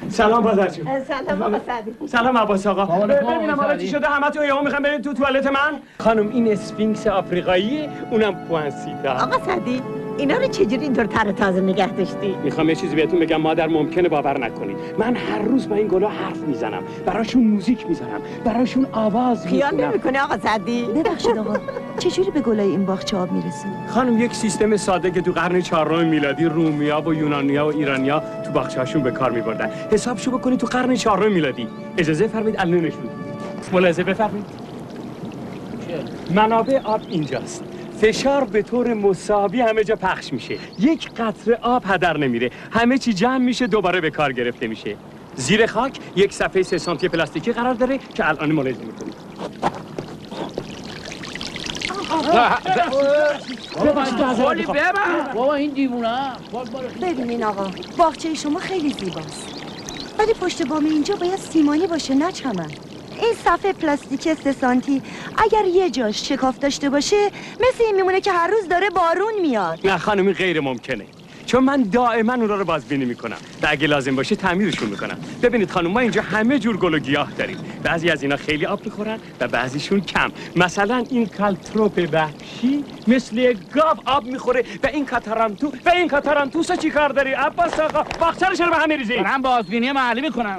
سلام 0.08 0.42
بازرچو 0.42 0.82
سلام 1.08 1.42
آقا 1.42 1.58
سعدی. 1.66 2.08
سلام 2.08 2.38
عباس 2.38 2.66
آقا. 2.66 3.06
ببینم 3.06 3.60
حالا 3.60 3.76
چی 3.76 3.88
شده؟ 3.88 4.06
همه 4.06 4.30
تو 4.30 4.44
یهو 4.44 4.62
می‌خوام 4.62 4.82
برید 4.82 5.00
تو 5.00 5.12
توالت 5.14 5.46
من. 5.46 5.78
خانم 5.98 6.28
این 6.28 6.52
اسفینکس 6.52 7.06
آفریقایی 7.06 7.88
اونم 8.10 8.34
پوانسیتا 8.34 9.12
آقا 9.12 9.46
سعدی. 9.46 9.82
اینا 10.18 10.36
رو 10.36 10.46
چجوری 10.48 10.82
اینطور 10.82 11.04
تر 11.04 11.32
تازه 11.32 11.60
نگه 11.60 11.92
داشتی؟ 11.92 12.36
می‌خوام 12.44 12.68
یه 12.68 12.74
چیزی 12.74 12.96
بهتون 12.96 13.18
بگم 13.20 13.36
مادر 13.36 13.66
ممکنه 13.66 14.08
باور 14.08 14.38
نکنید. 14.38 14.76
من 14.98 15.16
هر 15.16 15.38
روز 15.38 15.68
با 15.68 15.74
این 15.76 15.88
گلا 15.88 16.08
حرف 16.08 16.36
می‌زنم. 16.36 16.82
براشون 17.06 17.44
موزیک 17.44 17.86
می‌زنم 17.88 18.20
براشون 18.44 18.86
آواز 18.92 19.46
خیال 19.46 19.74
می‌خونم. 19.74 19.90
نمی‌کنه 19.90 20.22
آقا 20.22 20.38
سعدی 20.38 20.84
ببخشید 20.84 21.38
آقا. 21.38 21.56
چجوری 21.98 22.30
به 22.30 22.40
گلای 22.40 22.68
این 22.68 22.84
باغچه 22.84 23.16
آب 23.16 23.32
می‌رسید 23.32 23.70
خانم 23.88 24.20
یک 24.20 24.34
سیستم 24.34 24.76
ساده 24.76 25.10
که 25.10 25.20
تو 25.20 25.32
قرن 25.32 25.60
چهارم 25.60 26.06
میلادی 26.06 26.44
رومیا 26.44 27.00
و 27.00 27.14
یونانیا 27.14 27.66
و 27.66 27.70
ایرانیا 27.70 28.22
تو 28.44 28.52
باغچه‌هاشون 28.52 29.02
به 29.02 29.10
کار 29.10 29.30
میبردن. 29.30 29.70
حسابشو 29.92 30.30
بکنید 30.30 30.58
تو 30.58 30.66
قرن 30.66 30.94
چهارم 30.94 31.32
میلادی. 31.32 31.68
اجازه 31.98 32.26
فرمایید 32.26 32.56
الان 32.58 32.80
نشون 32.80 33.02
ملاحظه 33.72 34.04
بفرمایید. 34.04 34.46
منابع 36.34 36.80
آب 36.84 37.00
اینجاست. 37.08 37.64
فشار 38.00 38.44
به 38.44 38.62
طور 38.62 38.94
مساوی 38.94 39.60
همه 39.60 39.84
جا 39.84 39.96
پخش 39.96 40.32
میشه. 40.32 40.58
یک 40.78 41.10
قطره 41.10 41.58
آب 41.62 41.82
هدر 41.86 42.16
نمیره. 42.16 42.50
همه 42.70 42.98
چی 42.98 43.12
جمع 43.12 43.38
میشه 43.38 43.66
دوباره 43.66 44.00
به 44.00 44.10
کار 44.10 44.32
گرفته 44.32 44.66
میشه. 44.66 44.96
زیر 45.36 45.66
خاک 45.66 45.98
یک 46.16 46.32
صفحه 46.32 46.62
سه 46.62 46.78
سانتی 46.78 47.08
پلاستیکی 47.08 47.52
قرار 47.52 47.74
داره 47.74 47.98
که 48.14 48.28
الان 48.28 48.52
ملاحظه 48.52 48.80
ببر 54.68 55.32
بابا 55.34 55.54
این 55.54 55.70
دیوونه. 55.70 56.32
ببینین 57.02 57.44
آقا 57.44 57.70
باغچه 57.98 58.34
شما 58.34 58.58
خیلی 58.58 58.90
زیباست. 58.90 59.48
ولی 60.18 60.34
پشت 60.34 60.66
بام 60.66 60.84
اینجا 60.84 61.16
باید 61.16 61.36
سیمانی 61.36 61.86
باشه 61.86 62.14
نه 62.14 62.32
چمن. 62.32 62.70
این 63.22 63.34
صفحه 63.44 63.72
پلاستیک 63.72 64.32
سه 64.34 64.52
سانتی 64.52 65.02
اگر 65.38 65.64
یه 65.64 65.90
جاش 65.90 66.28
شکاف 66.28 66.58
داشته 66.58 66.90
باشه 66.90 67.26
مثل 67.60 67.84
این 67.86 67.96
میمونه 67.96 68.20
که 68.20 68.32
هر 68.32 68.48
روز 68.48 68.68
داره 68.68 68.90
بارون 68.90 69.40
میاد. 69.42 69.86
نه 69.86 69.98
خانمی 69.98 70.32
غیر 70.32 70.60
ممکنه. 70.60 71.04
چون 71.46 71.64
من 71.64 71.82
دائما 71.82 72.34
اونها 72.34 72.56
رو 72.56 72.64
بازبینی 72.64 73.04
می‌کنم 73.04 73.36
و 73.62 73.66
اگه 73.70 73.86
لازم 73.86 74.16
باشه 74.16 74.36
تعمیرشون 74.36 74.88
می‌کنم. 74.88 75.18
ببینید 75.42 75.70
خانم 75.70 75.90
ما 75.90 76.00
اینجا 76.00 76.22
همه 76.22 76.58
جور 76.58 76.76
گل 76.76 76.94
و 76.94 76.98
گیاه 76.98 77.30
داریم. 77.32 77.56
بعضی 77.82 78.10
از 78.10 78.22
اینا 78.22 78.36
خیلی 78.36 78.66
آب 78.66 78.84
می‌خورن 78.84 79.18
و 79.40 79.48
بعضیشون 79.48 80.00
کم. 80.00 80.30
مثلا 80.56 81.04
این 81.10 81.26
کالتروپ 81.26 82.08
وحشی 82.12 82.84
مثل 83.06 83.54
گاو 83.74 83.96
آب 84.06 84.24
می‌خوره 84.24 84.64
و 84.82 84.86
این 84.86 85.06
کاتارانتو 85.06 85.72
و 85.84 85.90
این 85.90 86.08
کاتارانتوس 86.08 86.72
چی 86.72 86.90
کار 86.90 87.08
داری؟ 87.08 87.32
عباس 87.32 87.80
آقا 87.80 88.02
باغچه 88.20 88.64
رو 88.64 88.70
به 88.70 88.76
هم 88.76 88.88
میریزی 88.88 89.16
دارم 89.16 89.42
بازبینی 89.42 89.92
محلی 89.92 90.20
می‌کنم 90.20 90.58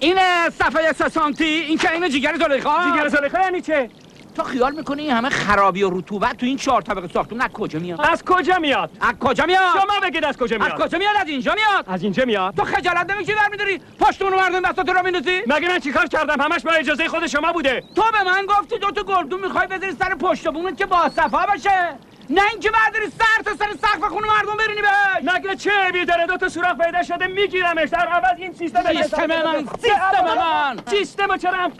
این 0.00 0.18
صفحه 0.50 0.92
سه 0.92 1.08
سانتی 1.08 1.44
این 1.44 1.78
که 1.78 1.92
این 1.92 2.08
جگر 2.08 2.36
زلیخا. 2.38 2.90
جگر 2.90 3.08
زلیخا 3.08 3.40
یعنی 3.40 3.60
چه؟ 3.60 3.90
تو 4.36 4.42
خیال 4.42 4.74
می‌کنی 4.74 5.02
این 5.02 5.10
همه 5.10 5.28
خرابی 5.28 5.82
و 5.82 5.90
رطوبت 5.98 6.36
تو 6.36 6.46
این 6.46 6.56
چهار 6.56 6.82
طبقه 6.82 7.08
ساختمون 7.08 7.42
از 7.42 7.50
کجا 7.50 7.78
میاد؟ 7.78 8.00
از 8.00 8.24
کجا 8.24 8.58
میاد؟ 8.58 8.90
از 9.00 9.14
کجا 9.20 9.46
میاد؟ 9.46 9.60
شما 9.72 10.00
بگید 10.02 10.24
از 10.24 10.36
کجا 10.36 10.58
میاد. 10.58 10.72
از 10.72 10.80
کجا 10.80 10.98
میاد؟ 10.98 11.16
از 11.20 11.28
اینجا 11.28 11.54
میاد. 11.54 11.84
از 11.88 12.02
اینجا 12.02 12.24
میاد؟ 12.24 12.54
تو 12.54 12.64
خجالت 12.64 13.10
نمی‌کشی 13.10 13.34
برمیداری؟ 13.34 13.80
پشت 14.00 14.22
اون 14.22 14.34
مردم 14.34 14.60
دستات 14.60 14.88
رو 14.88 15.02
میندازی؟ 15.02 15.42
مگه 15.46 15.68
من 15.68 15.78
چیکار 15.78 16.06
کردم؟ 16.06 16.40
همش 16.40 16.62
با 16.62 16.72
اجازه 16.72 17.08
خود 17.08 17.26
شما 17.26 17.52
بوده. 17.52 17.82
تو 17.96 18.02
به 18.12 18.22
من 18.22 18.46
گفتی 18.46 18.78
دو 18.78 18.90
تا 18.90 19.02
گلدون 19.02 19.40
می‌خوای 19.40 19.66
بذاری 19.66 19.92
سر 19.92 20.14
پشت 20.14 20.48
بونت 20.48 20.76
که 20.78 20.86
با 20.86 21.08
صفا 21.08 21.46
باشه 21.46 21.96
نه 22.30 22.42
اینکه 22.50 22.70
برداری 22.70 23.06
سر 23.18 23.42
تا 23.44 23.56
سر 23.56 23.72
سقف 23.82 24.08
خونه 24.08 24.26
مردم 24.26 24.56
برینی 24.56 24.80
بهش. 24.82 25.34
مگه 25.34 25.56
چه 25.56 25.70
بی 25.92 26.04
داره 26.04 26.26
دو 26.26 26.36
تا 26.36 26.48
سوراخ 26.48 26.76
پیدا 26.76 27.02
شده 27.02 27.26
میگیرمش. 27.26 27.88
در 27.88 28.06
عوض 28.06 28.38
این 28.38 28.52
سیستم 28.52 28.82
سیستم 28.92 29.26
من 29.26 29.66
سیستم 29.80 30.24
من. 30.36 30.78
سیستم 30.90 31.36
چرا؟ 31.36 31.70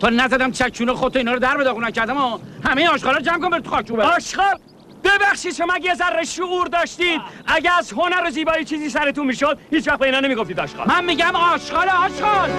تو 0.00 0.10
نزدم 0.10 0.52
چکچون 0.52 0.92
خودت 0.94 1.16
اینا 1.16 1.32
رو 1.32 1.38
در 1.38 1.56
به 1.56 1.64
داغون 1.64 1.84
نکردم 1.84 2.16
و 2.16 2.38
همه 2.64 2.88
آشغالا 2.88 3.20
جمع 3.20 3.38
کن 3.38 3.50
بر 3.50 3.60
تو 3.60 3.70
خاکچوبه 3.70 4.02
آشغال؟ 4.04 4.58
ببخشید 5.04 5.54
شما 5.54 5.76
یه 5.82 5.94
ذره 5.94 6.24
شعور 6.24 6.66
داشتید. 6.66 7.20
اگه 7.46 7.78
از 7.78 7.92
هنر 7.92 8.26
و 8.26 8.30
زیبایی 8.30 8.64
چیزی 8.64 8.90
سرتون 8.90 9.26
می‌شد 9.26 9.58
هیچ 9.70 9.88
وقت 9.88 9.98
به 9.98 10.06
اینا 10.06 10.20
نمی‌گفتید 10.20 10.60
آشغال. 10.60 10.88
من 10.88 11.04
میگم 11.04 11.36
آشغال 11.36 11.88
آشغال. 11.88 12.50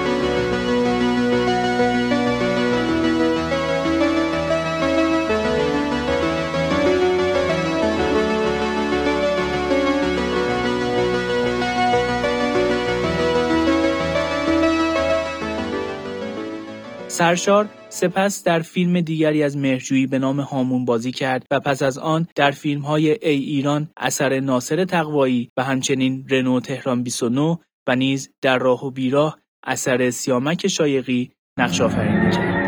سرشار 17.13 17.69
سپس 17.89 18.43
در 18.43 18.59
فیلم 18.59 19.01
دیگری 19.01 19.43
از 19.43 19.57
مهرجویی 19.57 20.07
به 20.07 20.19
نام 20.19 20.39
هامون 20.39 20.85
بازی 20.85 21.11
کرد 21.11 21.45
و 21.51 21.59
پس 21.59 21.81
از 21.81 21.97
آن 21.97 22.27
در 22.35 22.51
فیلم 22.51 22.81
های 22.81 23.09
ای 23.09 23.39
ایران 23.39 23.89
اثر 23.97 24.39
ناصر 24.39 24.85
تقوایی 24.85 25.51
و 25.57 25.63
همچنین 25.63 26.25
رنو 26.29 26.59
تهران 26.59 27.03
29 27.03 27.57
و 27.87 27.95
نیز 27.95 28.29
در 28.41 28.57
راه 28.57 28.85
و 28.85 28.91
بیراه 28.91 29.39
اثر 29.63 30.09
سیامک 30.09 30.67
شایقی 30.67 31.31
نقش 31.57 31.81
آفرینی 31.81 32.31
کرد. 32.31 32.62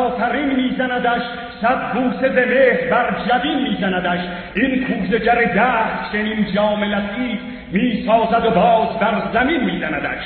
آفرین 0.00 0.56
میزندش 0.56 1.22
صد 1.60 1.92
بوسه 1.92 2.28
ز 2.28 2.36
مهر 2.36 2.90
بر 2.90 3.16
جبین 3.28 3.62
میزندش. 3.62 4.20
این 4.54 4.84
کوزه 4.84 5.18
گر 5.18 5.44
دهر 5.54 6.12
چنین 6.12 6.52
جام 6.54 6.84
لطیف 6.84 7.40
می‌سازد 7.72 8.46
و 8.46 8.50
باز 8.50 8.98
بر 9.00 9.22
زمین 9.32 9.64
میزندش 9.64 10.22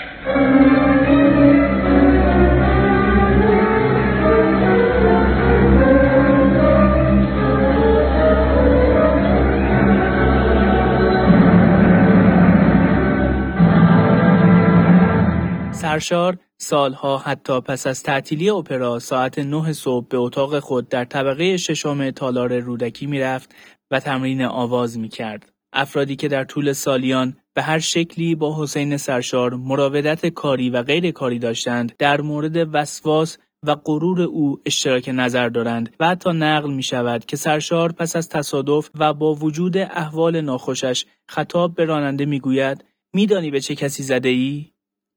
سرشار 15.70 16.37
سالها 16.58 17.18
حتی 17.18 17.60
پس 17.60 17.86
از 17.86 18.02
تعطیلی 18.02 18.50
اپرا 18.50 18.98
ساعت 18.98 19.38
9 19.38 19.72
صبح 19.72 20.06
به 20.08 20.16
اتاق 20.16 20.58
خود 20.58 20.88
در 20.88 21.04
طبقه 21.04 21.56
ششم 21.56 22.10
تالار 22.10 22.58
رودکی 22.58 23.06
می‌رفت 23.06 23.54
و 23.90 24.00
تمرین 24.00 24.42
آواز 24.44 24.98
می 24.98 25.08
کرد. 25.08 25.52
افرادی 25.72 26.16
که 26.16 26.28
در 26.28 26.44
طول 26.44 26.72
سالیان 26.72 27.36
به 27.54 27.62
هر 27.62 27.78
شکلی 27.78 28.34
با 28.34 28.62
حسین 28.62 28.96
سرشار 28.96 29.54
مراودت 29.54 30.26
کاری 30.26 30.70
و 30.70 30.82
غیر 30.82 31.10
کاری 31.10 31.38
داشتند 31.38 31.92
در 31.98 32.20
مورد 32.20 32.74
وسواس 32.74 33.38
و 33.66 33.74
غرور 33.74 34.22
او 34.22 34.60
اشتراک 34.66 35.10
نظر 35.14 35.48
دارند 35.48 35.94
و 36.00 36.08
حتی 36.08 36.30
نقل 36.30 36.70
می 36.72 36.82
شود 36.82 37.24
که 37.24 37.36
سرشار 37.36 37.92
پس 37.92 38.16
از 38.16 38.28
تصادف 38.28 38.90
و 38.94 39.14
با 39.14 39.34
وجود 39.34 39.76
احوال 39.78 40.40
ناخوشش 40.40 41.06
خطاب 41.28 41.74
به 41.74 41.84
راننده 41.84 42.24
می 42.24 42.40
گوید 42.40 42.84
میدانی 43.14 43.50
به 43.50 43.60
چه 43.60 43.74
کسی 43.74 44.02
زده 44.02 44.28
ای؟ 44.28 44.73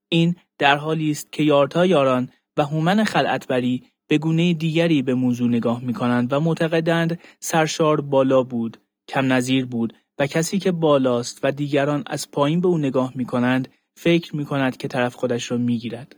این 0.10 0.36
در 0.58 0.78
حالی 0.78 1.12
است 1.12 1.32
که 1.32 1.43
یارتا 1.43 1.86
یاران 1.86 2.30
و 2.58 2.63
هومن 2.63 3.04
خلعتبری 3.04 3.84
به 4.08 4.17
گونه 4.17 4.54
دیگری 4.54 5.02
به 5.02 5.13
موضوع 5.13 5.50
نگاه 5.50 5.84
می 5.84 5.93
کنند 5.93 6.34
و 6.34 6.39
معتقدند 6.39 7.20
سرشار 7.39 8.02
بالا 8.02 8.43
بود، 8.43 8.78
کم 9.08 9.34
نظیر 9.34 9.65
بود 9.65 9.93
و 10.20 10.28
کسی 10.28 10.60
که 10.60 10.72
بالاست 10.72 11.39
و 11.43 11.52
دیگران 11.52 12.04
از 12.08 12.32
پایین 12.32 12.62
به 12.62 12.67
او 12.67 12.78
نگاه 12.78 13.12
می 13.15 13.26
کنند 13.26 13.67
فکر 13.98 14.36
می 14.36 14.46
کند 14.46 14.78
که 14.78 14.88
طرف 14.88 15.15
خودش 15.15 15.52
را 15.52 15.58
می 15.58 15.78
گیرد. 15.78 16.15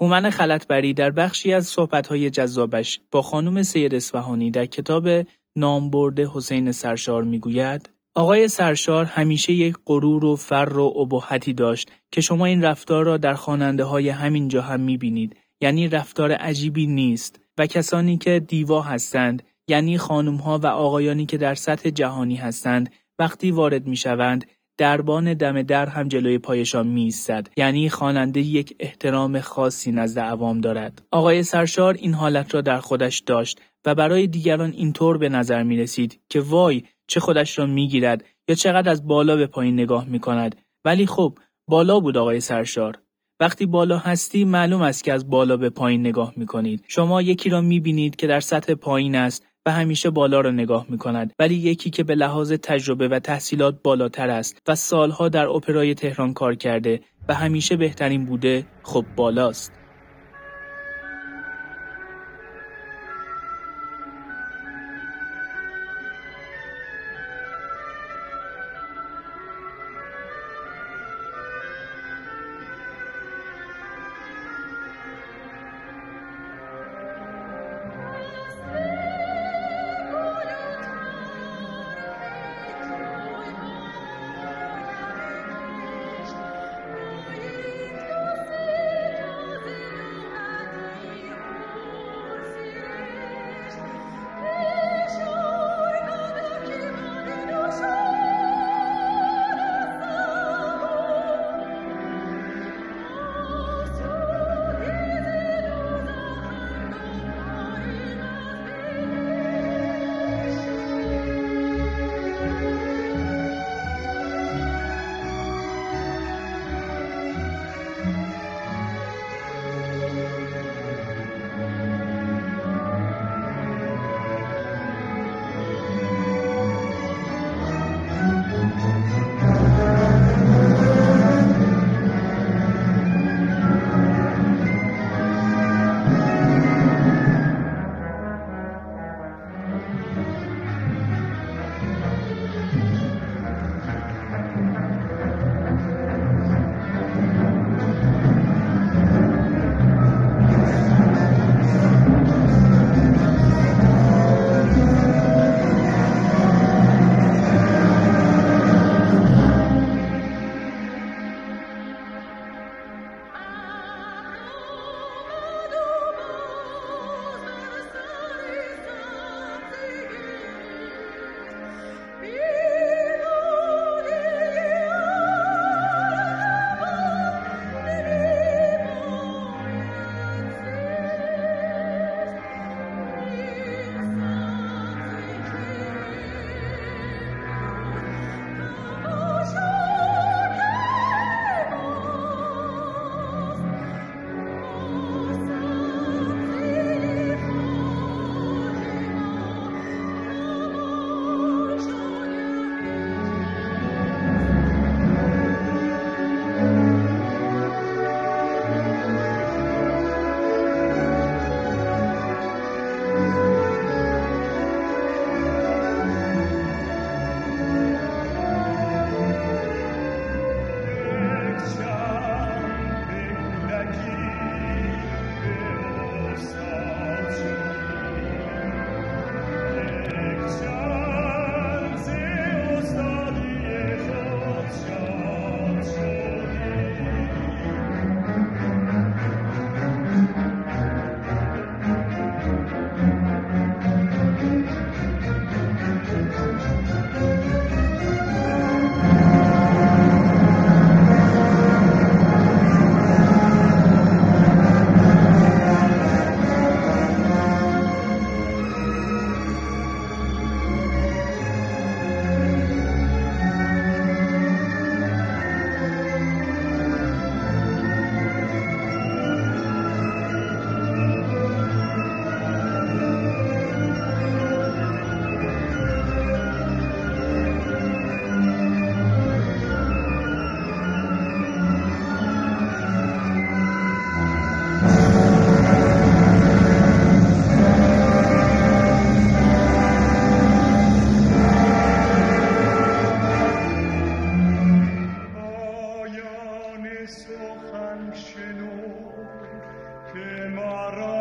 هومن 0.00 0.30
خلطبری 0.30 0.94
در 0.94 1.10
بخشی 1.10 1.52
از 1.52 1.66
صحبتهای 1.66 2.30
جذابش 2.30 3.00
با 3.10 3.22
خانم 3.22 3.62
سید 3.62 3.94
اصفهانی 3.94 4.50
در 4.50 4.66
کتاب 4.66 5.08
نامبرد 5.56 6.20
حسین 6.20 6.72
سرشار 6.72 7.24
می‌گوید 7.24 7.90
آقای 8.14 8.48
سرشار 8.48 9.04
همیشه 9.04 9.52
یک 9.52 9.76
غرور 9.86 10.24
و 10.24 10.36
فر 10.36 10.78
و 10.78 10.84
ابهتی 10.98 11.52
داشت 11.52 11.90
که 12.10 12.20
شما 12.20 12.46
این 12.46 12.62
رفتار 12.62 13.04
را 13.04 13.16
در 13.16 13.34
خواننده 13.34 13.84
های 13.84 14.08
همین 14.08 14.48
جا 14.48 14.62
هم 14.62 14.80
می‌بینید. 14.80 15.36
یعنی 15.60 15.88
رفتار 15.88 16.32
عجیبی 16.32 16.86
نیست 16.86 17.40
و 17.58 17.66
کسانی 17.66 18.18
که 18.18 18.40
دیوا 18.40 18.82
هستند 18.82 19.42
یعنی 19.68 19.98
خانم 19.98 20.36
ها 20.36 20.58
و 20.58 20.66
آقایانی 20.66 21.26
که 21.26 21.36
در 21.36 21.54
سطح 21.54 21.90
جهانی 21.90 22.36
هستند 22.36 22.92
وقتی 23.18 23.50
وارد 23.50 23.86
می‌شوند 23.86 24.44
دربان 24.78 25.34
دم 25.34 25.62
در 25.62 25.86
هم 25.86 26.08
جلوی 26.08 26.38
پایشان 26.38 26.86
می 26.86 27.14
یعنی 27.56 27.88
خواننده 27.88 28.40
یک 28.40 28.76
احترام 28.80 29.40
خاصی 29.40 29.92
نزد 29.92 30.18
عوام 30.18 30.60
دارد. 30.60 31.02
آقای 31.10 31.42
سرشار 31.42 31.94
این 31.94 32.14
حالت 32.14 32.54
را 32.54 32.60
در 32.60 32.78
خودش 32.78 33.18
داشت 33.18 33.60
و 33.84 33.94
برای 33.94 34.26
دیگران 34.26 34.72
اینطور 34.72 35.18
به 35.18 35.28
نظر 35.28 35.62
می 35.62 35.76
رسید 35.76 36.20
که 36.28 36.40
وای 36.40 36.82
چه 37.10 37.20
خودش 37.20 37.58
را 37.58 37.66
می 37.66 37.88
گیرد 37.88 38.24
یا 38.48 38.54
چقدر 38.54 38.90
از 38.90 39.06
بالا 39.06 39.36
به 39.36 39.46
پایین 39.46 39.74
نگاه 39.74 40.04
می 40.08 40.20
کند 40.20 40.56
ولی 40.84 41.06
خب 41.06 41.38
بالا 41.68 42.00
بود 42.00 42.16
آقای 42.16 42.40
سرشار. 42.40 42.98
وقتی 43.40 43.66
بالا 43.66 43.98
هستی 43.98 44.44
معلوم 44.44 44.82
است 44.82 45.04
که 45.04 45.12
از 45.12 45.30
بالا 45.30 45.56
به 45.56 45.70
پایین 45.70 46.00
نگاه 46.00 46.32
می 46.36 46.46
کنید. 46.46 46.84
شما 46.88 47.22
یکی 47.22 47.48
را 47.48 47.60
می 47.60 47.80
بینید 47.80 48.16
که 48.16 48.26
در 48.26 48.40
سطح 48.40 48.74
پایین 48.74 49.14
است 49.14 49.46
و 49.66 49.70
همیشه 49.70 50.10
بالا 50.10 50.40
را 50.40 50.50
نگاه 50.50 50.86
می 50.88 50.98
کند 50.98 51.32
ولی 51.38 51.54
یکی 51.54 51.90
که 51.90 52.04
به 52.04 52.14
لحاظ 52.14 52.52
تجربه 52.52 53.08
و 53.08 53.18
تحصیلات 53.18 53.82
بالاتر 53.82 54.30
است 54.30 54.58
و 54.68 54.74
سالها 54.74 55.28
در 55.28 55.46
اپرای 55.46 55.94
تهران 55.94 56.34
کار 56.34 56.54
کرده 56.54 57.00
و 57.28 57.34
همیشه 57.34 57.76
بهترین 57.76 58.26
بوده 58.26 58.66
خب 58.82 59.04
بالاست. 59.16 59.79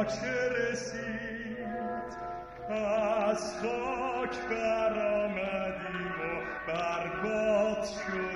چه 0.10 0.50
رسید. 0.50 1.58
از 2.70 3.54
خاک 3.62 4.36
برآمدیم 4.50 6.14
و 6.22 6.32
برباد 6.68 7.84
شد. 7.86 8.29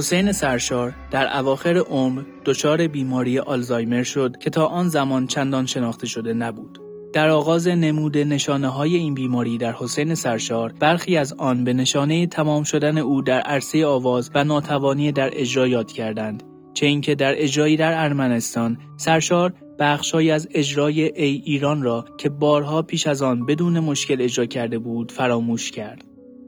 حسین 0.00 0.32
سرشار 0.32 0.94
در 1.10 1.38
اواخر 1.38 1.76
عمر 1.76 2.22
دچار 2.44 2.86
بیماری 2.86 3.38
آلزایمر 3.38 4.02
شد 4.02 4.36
که 4.36 4.50
تا 4.50 4.66
آن 4.66 4.88
زمان 4.88 5.26
چندان 5.26 5.66
شناخته 5.66 6.06
شده 6.06 6.34
نبود. 6.34 6.78
در 7.12 7.28
آغاز 7.28 7.68
نمود 7.68 8.18
نشانه 8.18 8.68
های 8.68 8.96
این 8.96 9.14
بیماری 9.14 9.58
در 9.58 9.72
حسین 9.72 10.14
سرشار 10.14 10.72
برخی 10.80 11.16
از 11.16 11.32
آن 11.32 11.64
به 11.64 11.72
نشانه 11.72 12.26
تمام 12.26 12.62
شدن 12.62 12.98
او 12.98 13.22
در 13.22 13.40
عرصه 13.40 13.86
آواز 13.86 14.30
و 14.34 14.44
ناتوانی 14.44 15.12
در 15.12 15.30
اجرا 15.32 15.66
یاد 15.66 15.92
کردند 15.92 16.42
چه 16.74 16.86
اینکه 16.86 17.14
در 17.14 17.42
اجرایی 17.42 17.76
در 17.76 18.04
ارمنستان 18.04 18.78
سرشار 18.96 19.52
بخشهایی 19.78 20.30
از 20.30 20.48
اجرای 20.54 21.02
ای 21.02 21.42
ایران 21.44 21.82
را 21.82 22.04
که 22.18 22.28
بارها 22.28 22.82
پیش 22.82 23.06
از 23.06 23.22
آن 23.22 23.46
بدون 23.46 23.80
مشکل 23.80 24.22
اجرا 24.22 24.46
کرده 24.46 24.78
بود 24.78 25.12
فراموش 25.12 25.70
کرد 25.70 26.04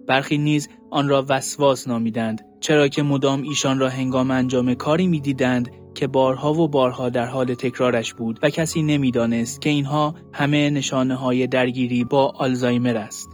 برخی 0.06 0.38
نیز 0.38 0.68
آن 0.90 1.08
را 1.08 1.26
وسواس 1.28 1.88
نامیدند 1.88 2.51
چرا 2.62 2.88
که 2.88 3.03
مدام 3.03 3.42
ایشان 3.42 3.79
را 3.79 3.88
هنگام 3.88 4.31
انجام 4.31 4.75
کاری 4.75 5.07
می‌دیدند 5.07 5.70
که 5.94 6.07
بارها 6.07 6.53
و 6.53 6.68
بارها 6.68 7.09
در 7.09 7.27
حال 7.27 7.55
تکرارش 7.55 8.14
بود 8.14 8.38
و 8.42 8.51
کسی 8.51 8.83
نمی‌دانست 8.83 9.61
که 9.61 9.70
اینها 9.70 10.14
همه 10.33 10.70
نشانه 10.70 11.14
های 11.14 11.46
درگیری 11.46 12.05
با 12.05 12.33
آلزایمر 12.37 12.96
است. 12.96 13.31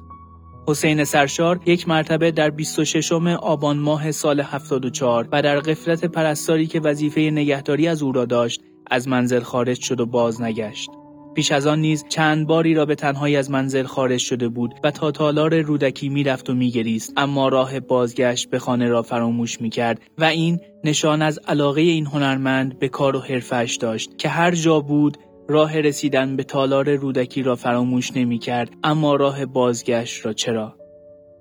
حسین 0.69 1.05
سرشار 1.05 1.61
یک 1.67 1.89
مرتبه 1.89 2.31
در 2.31 2.51
26 2.51 3.13
آبان 3.13 3.79
ماه 3.79 4.13
سال 4.13 4.41
74 4.41 5.29
و 5.33 5.43
در 5.43 5.61
قفلت 5.61 6.05
پرستاری 6.05 6.67
که 6.67 6.81
وظیفه 6.81 7.21
نگهداری 7.21 7.89
از 7.89 8.03
او 8.03 8.13
را 8.13 8.25
داشت 8.25 8.61
از 8.91 9.09
منزل 9.09 9.41
خارج 9.41 9.81
شد 9.81 10.01
و 10.01 10.07
باز 10.07 10.43
نگشت. 10.43 10.91
پیش 11.39 11.53
از 11.53 11.67
آن 11.67 11.79
نیز 11.81 12.05
چند 12.09 12.47
باری 12.47 12.75
را 12.75 12.87
به 12.87 12.95
تنهایی 12.95 13.37
از 13.37 13.51
منزل 13.51 13.83
خارج 13.83 14.21
شده 14.21 14.49
بود 14.49 14.75
و 14.85 14.91
تا 14.91 15.11
تالار 15.11 15.61
رودکی 15.61 16.09
می‌رفت 16.09 16.51
و 16.51 16.55
میگریست. 16.55 17.13
اما 17.17 17.49
راه 17.49 17.81
بازگشت 17.81 18.51
به 18.51 18.59
خانه 18.59 18.89
را 18.89 19.03
فراموش 19.03 19.61
می‌کرد 19.61 20.01
و 20.19 20.25
این 20.25 20.61
نشان 20.85 21.23
از 21.23 21.39
علاقه 21.39 21.81
این 21.81 22.07
هنرمند 22.07 22.79
به 22.79 22.89
کار 22.89 23.17
و 23.17 23.21
حرفش 23.21 23.79
داشت 23.81 24.19
که 24.19 24.29
هر 24.29 24.51
جا 24.51 24.81
بود 24.81 25.17
راه 25.49 25.81
رسیدن 25.81 26.37
به 26.37 26.45
تالار 26.45 26.95
رودکی 26.95 27.43
را 27.43 27.57
فراموش 27.57 28.17
نمی‌کرد. 28.17 28.71
اما 28.85 29.17
راه 29.17 29.47
بازگشت 29.47 30.27
را 30.27 30.33
چرا؟ 30.33 30.77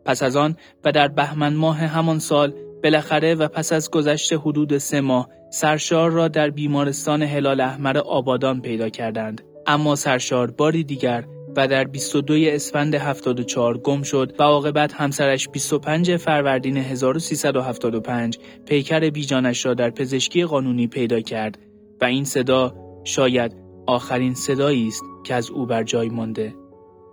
پس 0.05 0.23
از 0.23 0.35
آن 0.35 0.55
و 0.83 0.91
در 0.91 1.07
بهمن 1.07 1.53
ماه 1.53 1.77
همان 1.77 2.19
سال 2.19 2.53
بالاخره 2.83 3.35
و 3.35 3.47
پس 3.47 3.73
از 3.73 3.91
گذشت 3.91 4.33
حدود 4.33 4.77
سه 4.77 5.01
ماه 5.01 5.29
سرشار 5.51 6.11
را 6.11 6.27
در 6.27 6.49
بیمارستان 6.49 7.23
هلال 7.23 7.61
احمر 7.61 7.97
آبادان 7.97 8.61
پیدا 8.61 8.89
کردند. 8.89 9.41
اما 9.67 9.95
سرشار 9.95 10.51
باری 10.51 10.83
دیگر 10.83 11.23
و 11.55 11.67
در 11.67 11.83
22 11.83 12.33
اسفند 12.37 12.95
74 12.95 13.77
گم 13.77 14.01
شد 14.03 14.35
و 14.39 14.43
عاقبت 14.43 14.93
همسرش 14.93 15.49
25 15.49 16.17
فروردین 16.17 16.77
1375 16.77 18.39
پیکر 18.65 19.09
بیجانش 19.09 19.65
را 19.65 19.73
در 19.73 19.89
پزشکی 19.89 20.45
قانونی 20.45 20.87
پیدا 20.87 21.21
کرد 21.21 21.59
و 22.01 22.05
این 22.05 22.25
صدا 22.25 22.73
شاید 23.03 23.55
آخرین 23.87 24.33
صدایی 24.33 24.87
است 24.87 25.03
که 25.23 25.35
از 25.35 25.49
او 25.49 25.65
بر 25.65 25.83
جای 25.83 26.09
مانده. 26.09 26.55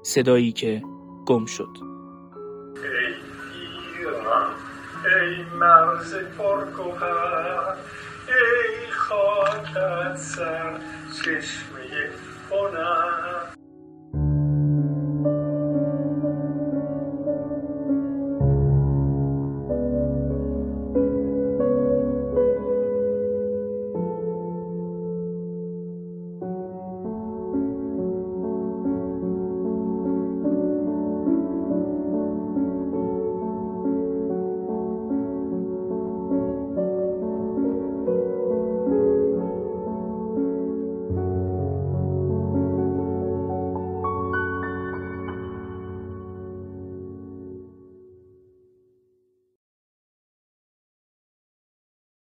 صدایی 0.02 0.52
که 0.52 0.82
گم 1.26 1.46
شد. 1.46 1.68
ای 11.48 11.73
هنر 12.50 13.63